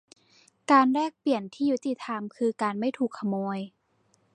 [0.71, 3.59] การแลกเปลี่ยนที่ยุติธรรมคือการไม่ถูกขโมย